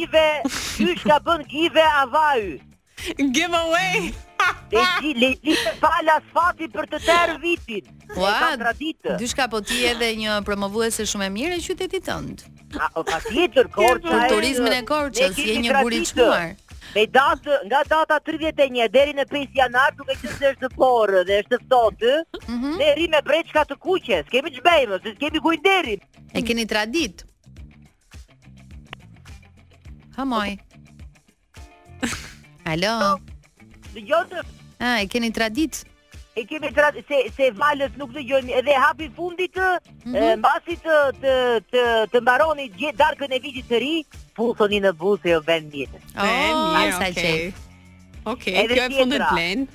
[0.77, 2.41] Dyshka bën give avaj.
[3.37, 4.13] Give away.
[4.73, 7.85] Dhe ti le ti pa la sfati për të tërë vitin.
[8.15, 12.37] Wow, dyshka po ti edhe një promovuese shumë e mirë e qytetit tënd.
[12.97, 13.65] Ofa tjetër
[14.33, 16.55] turizmin e Korçës, je një buri i çmuar.
[16.95, 20.69] Me datë, nga data 31 deri në 5 janar, duke qenë se është
[21.27, 22.13] dhe është ftohtë,
[22.47, 22.55] mhm.
[22.55, 22.95] ne mm -hmm.
[22.97, 24.23] rrimë breçka të kuqe.
[24.27, 25.99] S'kemi ç'bëjmë, se kemi kujt deri.
[26.33, 27.25] E keni tradit.
[30.15, 30.57] Ha moj.
[32.71, 33.19] Alo.
[33.93, 34.41] Dëgjoj.
[34.81, 35.85] Ah, e keni tradit
[36.39, 37.51] e kemi të se, se
[37.97, 38.23] nuk të
[38.59, 40.43] edhe hapi fundit mhm.
[40.43, 41.33] të, të, të,
[41.71, 43.93] të, të mbaroni gjithë darkën e vitit të ri,
[44.37, 45.99] pulsoni në buzë e o jo vend mjetë.
[46.15, 47.33] O, oh, Që.
[48.35, 49.65] ok, kjo e fundin plen.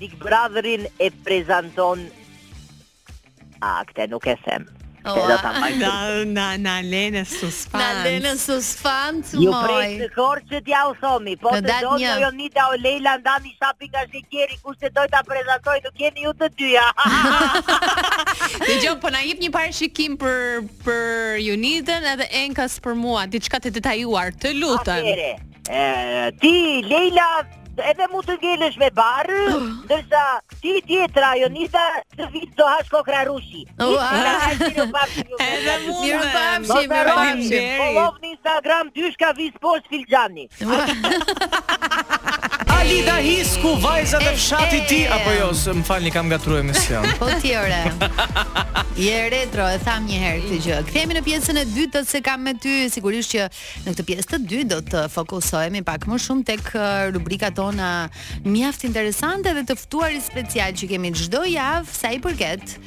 [0.00, 2.04] Big Brotherin e prezenton,
[3.60, 4.79] a, këte nuk e semë.
[5.02, 5.72] Oh, ah.
[5.80, 7.80] na na na lenë suspans.
[7.80, 9.44] Na lenë suspans moj.
[9.46, 13.16] Ju prit të korçë ti au thomi, po të do të jo nita o Leila
[13.22, 16.84] ndan i sapi ka shikeri kush të do ta prezantoj të keni ju të dyja.
[18.66, 23.56] Ti jom po na jep një parashikim për për Unitën edhe Enkas për mua, diçka
[23.56, 25.08] të detajuar, të lutem.
[26.40, 27.32] Ti Leila
[27.78, 29.40] edhe mund të ngelesh me barë,
[29.86, 30.22] ndërsa
[30.62, 31.84] ti tjetra, jo njëta,
[32.16, 33.62] të vitë do hasko rushi.
[33.78, 35.36] Edhe mund të papshim,
[36.94, 40.48] me rëndim, në Instagram, dyshka vis post filxani.
[42.80, 45.12] Alida Hisku, vajza e eh, fshati ti eh.
[45.12, 47.04] apo jo, se më falni kam gatruar emision.
[47.20, 47.80] Po ti ore.
[48.96, 50.78] Je retro, e tham një herë këtë gjë.
[50.88, 53.50] Kthehemi në pjesën e dytë se kam me ty, sigurisht që
[53.84, 57.90] në këtë pjesë të dytë do të fokusohemi pak më shumë tek uh, rubrika tona
[58.48, 62.78] mjaft interesante dhe të ftuarit special që kemi çdo javë sa i përket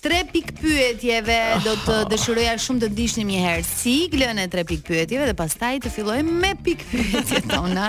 [0.00, 4.62] tre pik pyetjeve do të dëshiroja shumë të dishni një herë si glën e tre
[4.68, 7.88] pik pyetjeve dhe pastaj të fillojmë me pik pyetjet tona,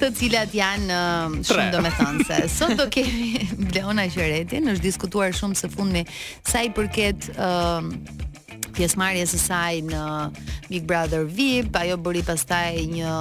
[0.00, 5.56] të cilat janë um, shumë thonë, se Sot do kemi Bleona Qeretin, është diskutuar shumë
[5.62, 6.04] së fundmi
[6.44, 7.80] sa i përket uh,
[8.76, 10.04] pjesëmarrjes së saj në
[10.68, 13.14] Big Brother VIP, ajo bëri pastaj një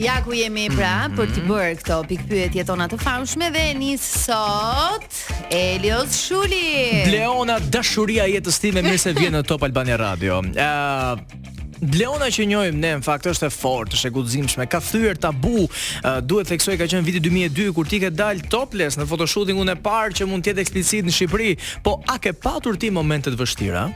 [0.00, 1.16] Ja ku jemi pra mm -hmm.
[1.16, 5.12] për të bërë këto pikë pyetje tona të famshme dhe nis sot
[5.50, 7.04] Elios Shuli.
[7.10, 10.40] Leona dashuria jetës time mirë se vjen në Top Albania Radio.
[10.40, 10.70] Ë
[11.12, 14.64] uh, Bleona që njohim ne në fakt është e fortë, është e guximshme.
[14.68, 18.42] Ka thyer tabu, uh, duhet të theksoj ka qenë viti 2002 kur ti ke dal
[18.52, 22.34] topless në fotoshootingun e parë që mund të jetë eksplicit në Shqipëri, po a ke
[22.36, 23.86] patur ti momente të vështira?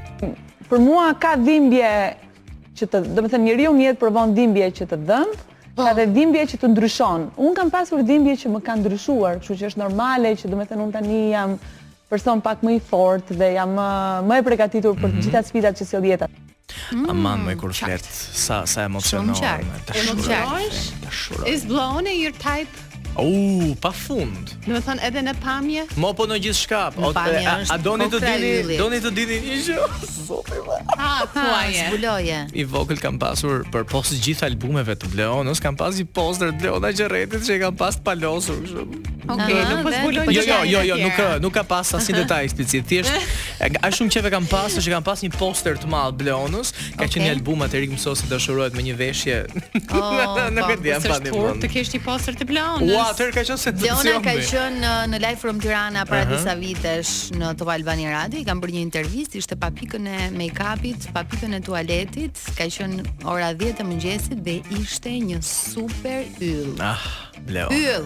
[0.71, 1.91] Për mua ka dhimbje
[2.81, 5.35] që të, do të them njeriu një jetë provon dhimbje që të dhën.
[5.75, 5.85] Po.
[5.85, 7.29] Ka dhe dhimbje që të ndryshon.
[7.37, 10.67] Un kam pasur dhimbje që më kanë ndryshuar, kështu që është normale që do të
[10.73, 11.59] them un tani jam
[12.09, 15.27] person pak më i fortë dhe jam uh, më e përgatitur për të mhm.
[15.29, 16.31] gjitha sfidat që sjell jeta.
[16.93, 19.37] Mm, Aman me kur flet, sa sa emocionon.
[19.93, 21.47] Emocionon.
[21.47, 22.69] Is blown in your type?
[23.15, 23.23] U,
[23.71, 24.57] uh, pa fund.
[24.67, 25.83] Në më thënë edhe në pamje?
[26.03, 26.97] Mo po në gjithë shkap.
[26.99, 29.77] është A doni të dini, doni të dini një shë?
[30.27, 31.77] Zotë i me.
[31.79, 32.41] Zbuloje.
[32.53, 36.59] I vogël kam pasur për post gjithë albumeve të Bleonës, kam pasi i poster të
[36.61, 38.59] Bleona Gjeretit që i kam pas të palosur.
[38.73, 39.24] Shumë.
[39.29, 40.25] Okej, okay, nuk po zbuloj.
[40.29, 42.85] Po jo, jo, jo, jo, nuk eh, nuk ka pas asnjë detaj eksplicit.
[42.85, 43.13] Thjesht,
[43.63, 47.07] ai eh, shumë çeve kam pas, është kam pas një poster të madh Bleonus, ka
[47.07, 47.25] qenë okay.
[47.25, 49.39] një album atë Rick Mosesi dashurohet me një veshje.
[49.95, 51.33] Oh, në këtë ditë pa ne.
[51.35, 52.93] Por të kesh një poster të Bleonus.
[52.93, 56.35] Ua, atë ka qenë se Bleonus ka qenë në, në Live from Tirana para uh
[56.35, 56.37] -huh.
[56.37, 60.19] disa vitesh në Top Albani Radio, i kanë bërë një intervistë, ishte pa pikën e
[60.41, 66.25] make-upit, pa pikën e tualetit, ka qenë ora 10 e mëngjesit dhe ishte një super
[66.41, 66.77] yll.
[66.81, 67.01] Ah,
[67.47, 67.73] Bleonus.
[67.75, 68.05] Yll.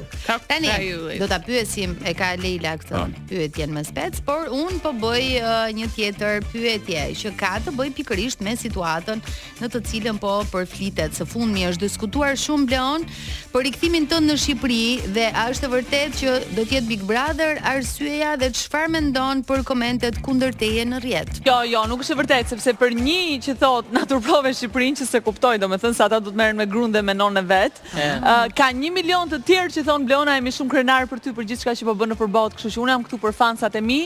[0.49, 0.69] Tani
[1.17, 3.07] Do ta pyesim e ka Leila këtë po.
[3.29, 7.93] pyetjen më spec, por un po bëj uh, një tjetër pyetje që ka të bëj
[7.97, 9.23] pikërisht me situatën
[9.63, 11.17] në të cilën po përflitet.
[11.17, 13.07] Së fundmi është diskutuar shumë Bleon
[13.53, 17.05] për rikthimin tënd në Shqipëri dhe a është e vërtetë që do të jetë Big
[17.09, 21.33] Brother arsyeja dhe çfarë mendon për komentet kundër teje në rrjet?
[21.49, 25.23] Jo, jo, nuk është e vërtetë sepse për një që thot natyrprove Shqipërinë që se
[25.25, 27.81] kuptoi, domethënë se ata do të merren me grund dhe me nonë vet.
[27.95, 31.47] Uh, ka 1 milion të tjerë që thon Bleona jemi shumë krenar për ty për
[31.51, 33.85] gjithë shka që po bënë për botë, kështu që unë jam këtu për fansat e
[33.85, 34.01] mi,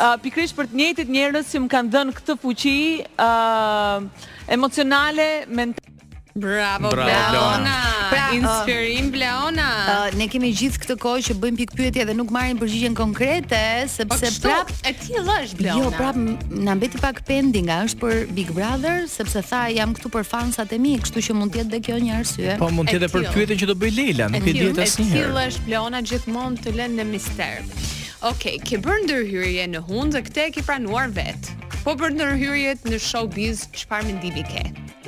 [0.00, 2.76] ah, pikrish për të njëtit njërës që më kanë dhënë këtë fuqi
[3.26, 4.00] ah,
[4.56, 5.89] emocionale, mentale,
[6.40, 7.76] Bravo, Bravo Blaona.
[8.08, 9.68] Pra, pra, inspirim uh, Blaona.
[10.08, 13.60] Uh, ne kemi gjithë këtë kohë që bëjmë pikpyetje dhe nuk marrim përgjigjen konkrete,
[13.92, 15.84] sepse po prap e till është Blaona.
[15.84, 16.16] Jo, prap
[16.70, 20.80] na mbeti pak pending, është për Big Brother, sepse tha jam këtu për fansat e
[20.80, 22.56] mi, kështu që mund të jetë dhe kjo një arsye.
[22.64, 25.08] Po mund të jetë për pyetjen që do bëj Leila, nuk e di asnjëherë.
[25.10, 27.98] E till është Blaona gjithmonë të lënë në mister.
[28.20, 31.46] Ok, ke bër ndërhyrje në hundë dhe këtë e ke pranuar vet.
[31.80, 34.60] Po për ndërhyrjet në showbiz, çfarë mendimi ke?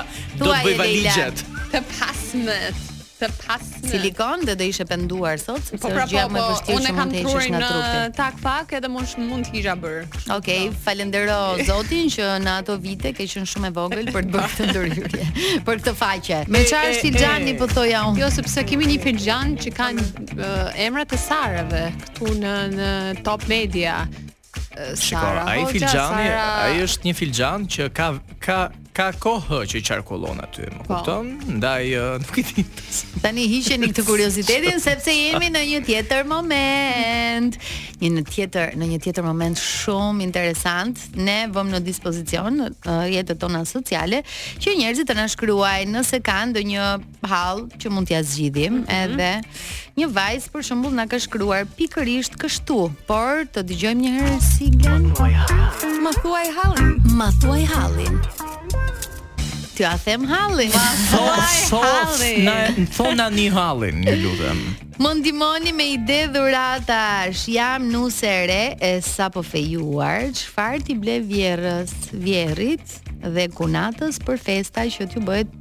[0.42, 1.46] do të bëj valigjet.
[1.74, 2.87] Të pasmet
[3.18, 6.42] të pas në silikon dhe do ishe penduar sot se po, pra, gjë po, më
[6.42, 8.18] po, të heqësh nga trupi.
[8.18, 10.06] Tak pak edhe mund mund të hija bër.
[10.38, 11.40] Okej, okay, no.
[11.70, 15.30] Zotin që në ato vite ke qenë shumë e vogël për të bërë këtë ndërhyrje,
[15.68, 16.44] për këtë faqe.
[16.54, 18.22] Me çfarë është Ilxhani po thoja unë?
[18.22, 20.46] Jo, sepse kemi një Ilxhan që kanë
[20.88, 22.90] emrat e sarëve këtu në në
[23.26, 24.02] Top Media.
[24.96, 28.10] Shikoj, ai filxhani, ai është një filxhan që ka
[28.46, 28.58] ka
[28.98, 30.98] ka kohë që qarkullon aty, më po.
[30.98, 31.28] kupton?
[31.60, 31.90] Ndaj
[32.24, 32.64] nuk e di.
[33.22, 37.60] Tani hiqeni këtë kuriozitetin sepse jemi në një tjetër moment.
[38.02, 40.98] Një në tjetër në një tjetër moment shumë interesant.
[41.14, 44.24] Ne vëmë në dispozicion në jetën tona sociale
[44.58, 46.90] që njerëzit të na shkruajnë nëse kanë ndonjë
[47.30, 48.98] hall që mund t'ia zgjidhim, mm -hmm.
[49.04, 49.32] edhe
[50.02, 55.14] një vajzë për shembull na ka shkruar pikërisht kështu, por të dëgjojmë një herë Igen
[56.04, 57.30] Ma thuaj Hallin Ma
[57.74, 58.16] Hallin
[59.76, 62.56] Ty a them Hallin Ma thuaj Hallin Në
[62.96, 64.60] thona një Hallin Një lutëm
[64.98, 71.20] Më ndimoni me ide dhuratash, jam nuse re e sa po fejuar, që ti ble
[71.22, 72.96] vjerës, vjerit
[73.36, 75.54] dhe kunatës për festa që t'ju bëhet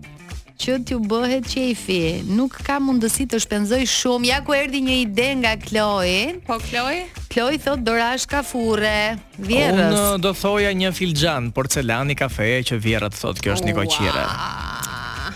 [0.56, 2.00] që t'ju bëhet qefi.
[2.36, 4.28] Nuk ka mundësi të shpenzoj shumë.
[4.32, 6.38] Ja ku erdhi një ide nga Kloe.
[6.48, 7.02] Po Kloe?
[7.32, 9.16] Kloe thot dorash kafurre.
[9.36, 9.92] Vjerrës.
[9.92, 15.34] Unë do thoja një filxhan porcelani kafe që vjerrat thot kjo është një Wow.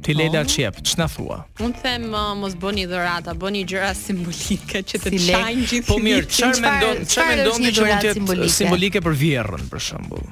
[0.00, 0.48] Ti Leila po.
[0.48, 1.08] çep, oh.
[1.14, 1.44] thua?
[1.60, 5.86] Un them uh, mos bëni dhurata, bëni gjëra simbolike që të çajnë gjithë.
[5.90, 10.24] Po mirë, qërë mendon, ç'a mendon që mund të jetë simbolike për vjerrën për shembull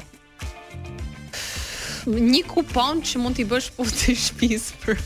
[2.08, 5.00] një kupon që mund t'i bësh puti po shtëpis për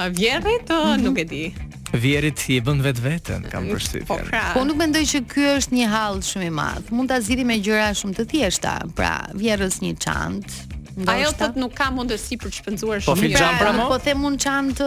[0.00, 1.04] A vjerri o mm -hmm.
[1.04, 1.44] nuk e di.
[1.92, 4.24] Vjerit i bën vetë vetën, kam po, përshtypjen.
[4.30, 6.92] Po, po nuk mendoj që ky është një hall shumë i madh.
[6.94, 8.72] Mund ta zgjidhim me gjëra shumë të thjeshta.
[8.94, 13.14] Pra, vjerrës një çantë, Ajo thot nuk ka mundësi për të shpenzuar po, shumë.
[13.14, 13.84] Po filxham pra mo?
[13.92, 14.86] Po them mund çantë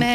[0.00, 0.12] me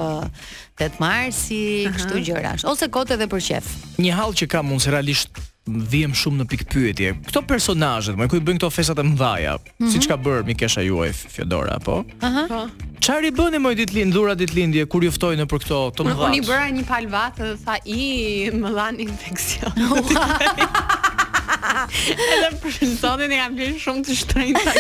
[0.79, 2.27] 8 uh, marsi, kështu uh -huh.
[2.27, 2.53] gjëra.
[2.65, 3.65] Ose kot edhe për shef.
[3.99, 5.31] Një hall që kam unë se realisht
[5.77, 7.11] vijem shumë në pikë pyetje.
[7.29, 9.55] Kto personazhet, më kujt bën këto festat të mëdhaja?
[9.57, 9.91] Mm -hmm.
[9.95, 12.05] Siç ka bër Mikesha juaj Fiodora, po?
[12.21, 12.47] Aha.
[12.49, 12.63] Po.
[13.01, 16.05] Çfarë i bën më ditë lind, dhura ditë lindje kur ju ftojnë për këto të
[16.05, 16.29] mëdha?
[16.29, 17.97] Unë i bëra një palvat dhe tha i
[18.53, 19.73] më dhan infeksion.
[22.33, 24.61] Edhe për sonin e kam bërë shumë të shtrenjtë.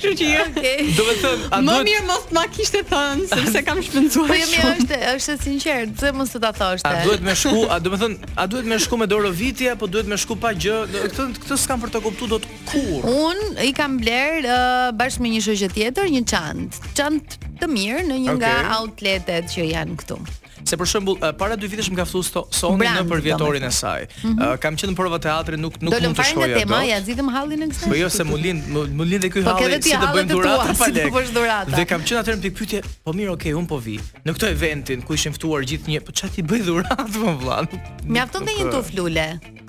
[0.00, 0.84] Kjo që jo, okay.
[0.96, 4.28] Do të thënë, a më mirë mos ma kishte thënë, sepse kam shpenzuar.
[4.32, 6.90] Po jo, mirë është, është sinqert, pse mos e ta thoshte?
[6.90, 9.88] A duhet më shku, a do të thënë, a duhet më shku me Dorovitje apo
[9.90, 10.78] duhet më shku pa gjë?
[10.94, 13.08] Do të thënë, këtë s'kam për të kuptuar dot kur.
[13.28, 16.92] Un i kam bler uh, bashkë me një shoqë tjetër, një çantë.
[17.00, 20.20] Çantë të mirë në një nga outletet që janë këtu
[20.68, 24.06] se për shembull para dy vitesh më ka ftuar Sony në për vjetorin e saj.
[24.06, 24.56] Mm -hmm.
[24.62, 26.54] kam qenë në prova teatri, nuk nuk mund të shkoj atë.
[26.54, 27.88] Do të tema, ja zgjidhim hallin e kësaj.
[27.88, 30.76] Po jo se mulin, mulin dhe lindë ky po halli, po si të bëjmë dhuratë
[30.78, 31.10] pa lekë.
[31.10, 31.76] Po bësh dhuratë.
[31.76, 33.96] Dhe kam qenë atëherë në pyetje, po mirë, okay, un po vi.
[34.26, 37.66] Në këtë eventin ku ishin ftuar gjithë një, po çfarë ti bëj durat po vllan?
[38.04, 38.76] Mjafton të një po.
[38.78, 39.28] tufë lule.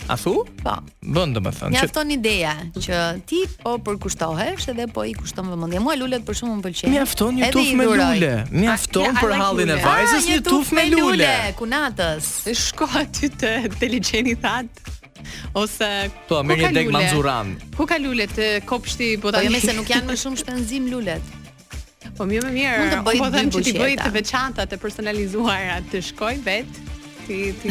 [0.09, 0.33] A thu?
[0.63, 0.73] Po.
[1.05, 1.69] Bën domethënë.
[1.71, 5.79] Mjafton ideja që ti po përkushtohesh edhe po i kushton vëmendje.
[5.79, 6.91] Mua lulet për shumë më pëlqejnë.
[6.95, 8.33] Mjafton një tufë me lule.
[8.51, 11.29] Mjafton për hallin e vajzës një tufë me lule.
[11.57, 12.29] Kunatës.
[12.55, 14.67] Shko aty te te that.
[15.53, 17.53] Ose po me një deg manzuran.
[17.75, 21.23] Ku ka lule te kopshti po ta jo, jemi nuk janë më shumë shpenzim lulet.
[22.17, 22.79] Po mirë jo, më mirë.
[22.79, 26.33] Mund të bëj po, po them që ti bëj të veçanta të personalizuara të shkoj
[26.45, 26.90] vetë
[27.31, 27.67] ti ti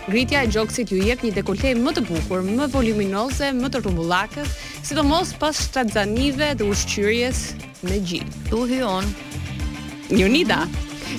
[0.07, 4.55] Ngritja e gjoksit ju jep një dekolte më të bukur, më voluminoze, më të rrumbullakës,
[4.85, 7.45] sidomos pas shtatzanive dhe ushqyrjes
[7.87, 8.49] me gjithë.
[8.51, 9.07] Tu hyon.
[10.21, 10.71] on.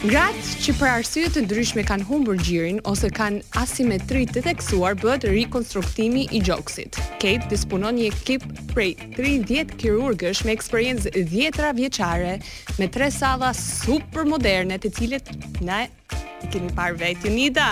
[0.04, 5.26] Gratë që për arsye të ndryshme kanë humbur gjirin ose kanë asimetri të theksuar bëhet
[5.28, 6.96] rikonstruktimi i gjoksit.
[7.20, 12.36] Kate disponon një ekip prej 30 kirurgësh me eksperiencë dhjetra vjeçare
[12.80, 15.30] me tre salla super moderne të cilët
[15.64, 17.68] na i keni parë vetë Nida.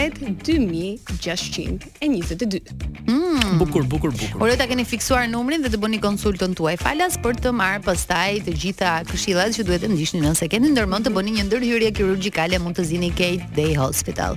[0.49, 2.65] 2622
[3.05, 3.59] Mm.
[3.61, 4.41] Bukur, bukur, bukur.
[4.41, 8.41] Ora ta keni fiksuar numrin dhe të bëni konsultën tuaj falas për të marrë pastaj
[8.47, 12.57] të gjitha këshillat që duhet të ndihni nëse keni ndërmend të bëni një ndërhyrje kirurgjikale
[12.65, 14.33] mund të zini Kate Day Hospital.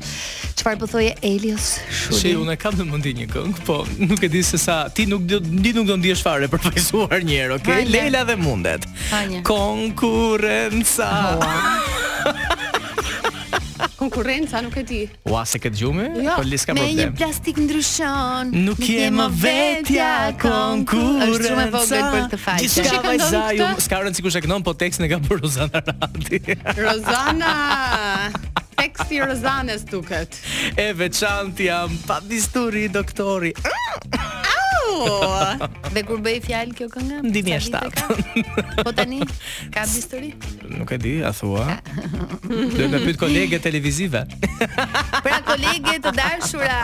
[0.59, 1.67] Çfarë po thoje Elios?
[2.19, 5.23] Shi unë kam në mundi një këngë, po nuk e di se sa ti nuk
[5.31, 7.23] do ndi nuk do ndihesh fare për fajsuar
[7.61, 7.85] okay?
[7.87, 8.83] Leila dhe mundet.
[9.47, 11.37] Konkurre konkurenca.
[14.01, 14.99] konkurenca nuk e di.
[15.29, 16.17] Ua se këtë dëgjuar?
[16.21, 16.81] Jo, po li ka problem.
[16.81, 18.51] Me po një plastik ndryshon.
[18.65, 21.31] Nuk je më vetja konkurrenca.
[21.31, 22.67] Është shumë e vogël për të faqe.
[22.67, 26.41] Gjithçka vajza, ju s'ka rënë sikush e gnon, po tekstin e ka bërë Rozana Radi.
[26.85, 27.55] Rozana!
[28.77, 30.37] Teksti Rozanes duket.
[30.77, 33.53] E veçantë jam, pa bisturi doktori.
[35.95, 37.17] Dhe kur bëj fjalë kjo këngë?
[37.27, 38.01] Ndimi e shtat.
[38.85, 39.19] Po tani
[39.73, 40.31] ka bisturi?
[40.71, 41.65] Nuk e di, a thua?
[42.47, 44.23] Do të pyet kolege televizive.
[45.25, 46.79] pra kolege të dashura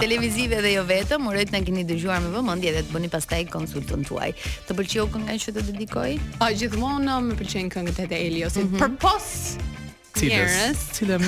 [0.00, 4.04] televizive dhe jo vetëm, të na keni dëgjuar me vëmendje dhe të bëni pastaj konsultën
[4.08, 4.30] tuaj.
[4.68, 6.10] Të pëlqeu këngën që të dedikoj?
[6.42, 8.64] Po gjithmonë më pëlqejnë këngët e Eliosit.
[8.66, 8.84] Mm -hmm.
[8.84, 9.75] Purpose mhm
[10.16, 10.82] cilës.
[10.96, 11.24] Cilëm.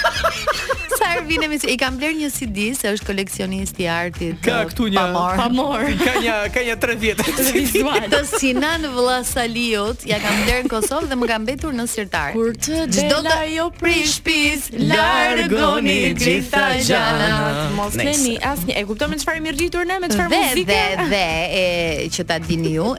[1.14, 4.38] Çfarë vjen me i kam bler një CD se është koleksionist i artit.
[4.44, 5.04] Ka uh, këtu një
[5.40, 5.84] pamor.
[6.04, 7.22] Ka një ka një 3 vjet.
[7.56, 12.32] Vizual të Sinan Vllasaliut, ja kam bler në Kosovë dhe më ka mbetur në sirtar.
[12.36, 17.64] Kur të çdo të ajo pri shtëpis, largoni gjitha gjallat.
[17.78, 18.76] Mos neni asnjë.
[18.80, 20.76] E kuptoj me çfarë më rritur ne me çfarë muzike.
[20.76, 21.66] Dhe dhe e
[22.14, 22.92] që ta dini ju,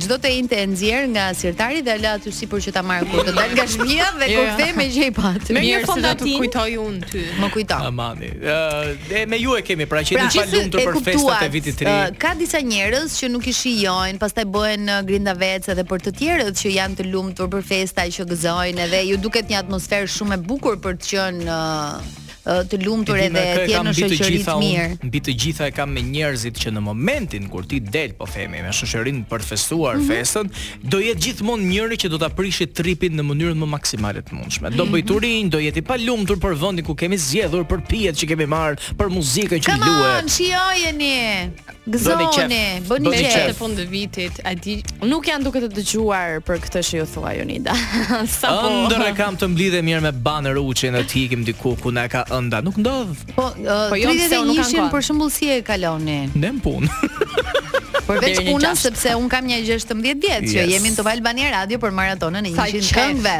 [0.00, 3.26] çdo të inte e nxjerr nga sirtari dhe la aty sipër që ta marr kur
[3.26, 4.44] të dal nga shtëpia dhe kur jo.
[4.54, 5.42] kthe me gjej pat.
[5.52, 7.24] Me një fond aty kujtoj unë ty.
[7.40, 7.80] Më kujto.
[7.98, 8.30] Mami.
[8.40, 11.88] Ë me ju e kemi pra që pra, jeni falundur për festat e vitit të
[11.88, 11.96] ri.
[12.22, 16.72] Ka disa njerëz që nuk i shijojnë, pastaj bëhen grinda edhe për të tjerët që
[16.78, 20.80] janë të lumtur për festa që gëzojnë edhe ju duket një atmosferë shumë e bukur
[20.84, 21.60] për të qenë
[22.42, 24.86] të lumtur edhe të jenë në shoqëri të mirë.
[25.06, 28.62] Mbi të gjitha e kam me njerëzit që në momentin kur ti del po themi
[28.64, 30.20] me shoqërinë për të festuar mm -hmm.
[30.20, 30.48] festën,
[30.82, 34.70] do jetë gjithmonë njëri që do ta prishit tripin në mënyrën më maksimale të mundshme.
[34.74, 35.06] Do bëj mhm.
[35.12, 38.74] turin, do jeti pa lumtur për vendin ku kemi zgjedhur, për pijet që kemi marr,
[38.98, 39.86] për muzikën që luhet.
[39.86, 41.18] Come on, shijojeni.
[41.82, 44.34] Gëzoni, bëni çe të fundit të vitit.
[44.46, 47.74] A di, nuk janë duke të dëgjuar për këtë që ju thua Jonida.
[48.38, 48.68] Sa po.
[48.72, 52.06] Ëndër e kam të mblidhe mirë me banner Uçi në të ikim diku ku na
[52.08, 53.36] ka ënda, nuk ndodh.
[53.36, 56.22] Po, uh, po 31 jo, për shembull si e kaloni?
[56.32, 57.90] Në punë.
[58.12, 60.52] por veç punën sepse un kam një 16 vjet yes.
[60.52, 63.34] që jemi në Top Albania Radio për maratonën e 100 këngëve.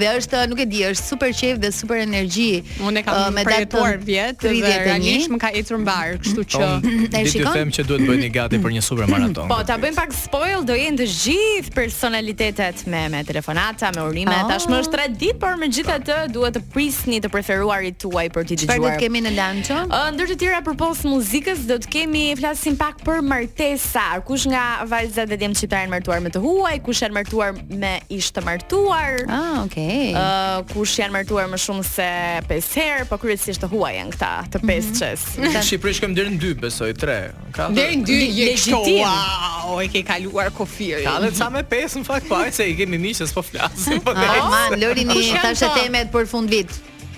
[0.00, 2.48] Dhe është nuk e di, është super qejf dhe super energji.
[2.82, 6.48] Un e kam uh, përjetuar vjet dhe realisht më ka ecur mbar, kështu mm.
[6.52, 6.64] që
[7.22, 7.46] e shikoj.
[7.46, 9.50] Ti them që duhet bëni gati për një super maraton.
[9.50, 14.34] Po, ta bëjmë pak spoil, do jenë të gjithë personalitetet me me telefonata, me urime,
[14.34, 14.46] ah.
[14.50, 18.74] tashmë është traditë, por megjithatë duhet të prisni të preferuarit tuaj për ti dëgjuar.
[18.74, 19.80] Çfarë do të kemi në lancho?
[19.86, 24.46] Ëh, ndër të tjera përpos muzikës do të kemi flasim pak për martesa, parë, kush
[24.48, 28.42] nga vajzat e djem qiptarën martuar me të huaj, kush janë martuar me ish të
[28.46, 29.18] martuar.
[29.28, 30.12] Ah, okay.
[30.16, 32.08] Uh, kush janë martuar më shumë se
[32.48, 36.34] 5 herë, po kryesisht të huaj janë këta, të 5 mm Në Shqipëri shkojmë deri
[36.36, 37.18] në 2, besoj, 3,
[37.58, 37.76] 4.
[37.76, 38.96] Deri në 2 je këtu.
[39.02, 41.06] Wow, e ke kaluar kofirin.
[41.06, 44.02] Ka dhe ca me 5 në fakt, po se i kemi miqës po flasim.
[44.06, 46.76] Po, oh, man, Lorini, tash e për fund vit.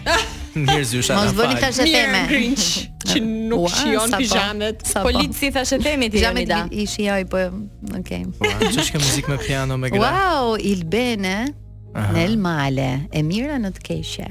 [0.67, 2.67] njerëz ju Mos bëni tash e Grinch
[3.09, 4.83] Që nuk shion pijamet.
[5.03, 6.19] Po liçi tash e teme ti.
[6.19, 7.41] Pijamet i shijoj po.
[8.01, 8.23] Okej.
[8.39, 10.03] Po, ç'është kjo muzik me piano me gra.
[10.03, 11.39] Wow, il bene.
[12.15, 12.91] Nel male.
[13.17, 14.29] E mira në të keqe.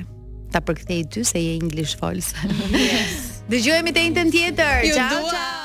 [0.54, 2.36] Ta përkthej ty se je English false.
[2.78, 3.24] Yes.
[3.52, 4.92] Dëgjojmë te një tjetër.
[4.96, 5.57] Ciao, ciao.